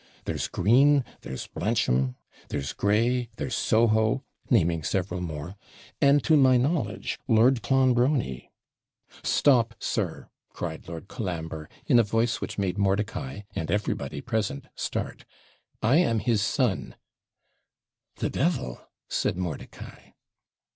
There's 0.25 0.47
Green 0.47 1.05
there's 1.21 1.45
Blancham 1.45 2.15
there's 2.49 2.73
Gray 2.73 3.29
there's 3.35 3.53
Soho 3.53 4.23
naming 4.49 4.81
several 4.81 5.21
more 5.21 5.55
and, 6.01 6.23
to 6.23 6.35
my 6.35 6.57
knowledge, 6.57 7.19
Lord 7.27 7.61
Clonbrony' 7.61 8.49
'Stop, 9.23 9.75
sir,' 9.77 10.27
cried 10.53 10.87
Lord 10.87 11.07
Colambre 11.07 11.69
in 11.85 11.99
a 11.99 12.03
voice 12.03 12.41
which 12.41 12.57
made 12.57 12.79
Mordicai, 12.79 13.41
and 13.55 13.69
everybody 13.69 14.21
present, 14.21 14.65
start 14.73 15.23
'I 15.83 15.97
am 15.97 16.17
his 16.19 16.41
son' 16.41 16.95
'The 18.15 18.31
devil!' 18.31 18.81
said 19.07 19.37
Mordicai. 19.37 20.13